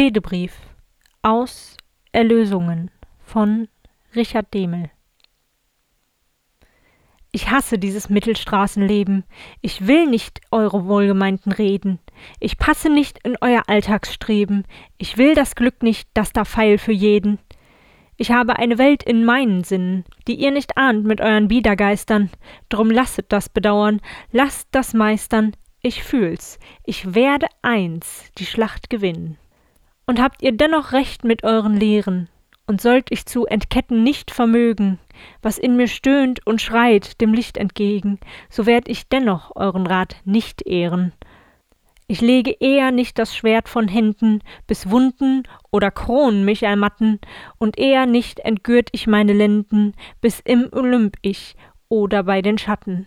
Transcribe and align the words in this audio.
Fehdebrief 0.00 0.56
aus 1.20 1.76
Erlösungen 2.10 2.90
von 3.22 3.68
Richard 4.16 4.54
Demel 4.54 4.88
ich 7.32 7.50
hasse 7.50 7.78
dieses 7.78 8.08
Mittelstraßenleben. 8.08 9.24
Ich 9.60 9.86
will 9.86 10.06
nicht 10.06 10.40
eure 10.50 10.86
wohlgemeinten 10.86 11.52
Reden. 11.52 11.98
Ich 12.38 12.56
passe 12.56 12.88
nicht 12.88 13.18
in 13.24 13.36
euer 13.42 13.64
Alltagsstreben. 13.66 14.64
Ich 14.96 15.18
will 15.18 15.34
das 15.34 15.54
Glück 15.54 15.82
nicht, 15.82 16.08
das 16.14 16.32
da 16.32 16.46
feil 16.46 16.78
für 16.78 16.92
jeden. 16.92 17.38
Ich 18.16 18.30
habe 18.30 18.56
eine 18.56 18.78
Welt 18.78 19.02
in 19.02 19.26
meinen 19.26 19.64
Sinnen, 19.64 20.06
die 20.26 20.36
ihr 20.36 20.50
nicht 20.50 20.78
ahnt 20.78 21.04
mit 21.04 21.20
euren 21.20 21.48
Biedergeistern. 21.48 22.30
Drum 22.70 22.90
lasset 22.90 23.26
das 23.28 23.50
bedauern, 23.50 24.00
lasst 24.32 24.68
das 24.70 24.94
meistern. 24.94 25.52
Ich 25.82 26.02
fühl's. 26.02 26.58
Ich 26.86 27.14
werde 27.14 27.48
eins 27.60 28.32
die 28.38 28.46
Schlacht 28.46 28.88
gewinnen. 28.88 29.36
Und 30.10 30.20
habt 30.20 30.42
ihr 30.42 30.50
dennoch 30.50 30.90
recht 30.90 31.22
mit 31.22 31.44
euren 31.44 31.76
Lehren, 31.76 32.28
und 32.66 32.80
sollt 32.80 33.12
ich 33.12 33.26
zu 33.26 33.46
entketten 33.46 34.02
nicht 34.02 34.32
vermögen, 34.32 34.98
was 35.40 35.56
in 35.56 35.76
mir 35.76 35.86
stöhnt 35.86 36.44
und 36.44 36.60
schreit 36.60 37.20
dem 37.20 37.32
Licht 37.32 37.56
entgegen, 37.56 38.18
so 38.48 38.66
werd 38.66 38.88
ich 38.88 39.08
dennoch 39.08 39.54
euren 39.54 39.86
Rat 39.86 40.16
nicht 40.24 40.66
ehren. 40.66 41.12
Ich 42.08 42.20
lege 42.20 42.50
eher 42.58 42.90
nicht 42.90 43.20
das 43.20 43.36
Schwert 43.36 43.68
von 43.68 43.86
Händen, 43.86 44.40
bis 44.66 44.90
Wunden 44.90 45.44
oder 45.70 45.92
Kronen 45.92 46.44
mich 46.44 46.64
ermatten, 46.64 47.20
und 47.58 47.78
eher 47.78 48.06
nicht 48.06 48.40
entgürt 48.40 48.88
ich 48.90 49.06
meine 49.06 49.32
Lenden, 49.32 49.94
bis 50.20 50.40
im 50.40 50.68
Olymp 50.72 51.18
ich 51.22 51.54
oder 51.88 52.24
bei 52.24 52.42
den 52.42 52.58
Schatten. 52.58 53.06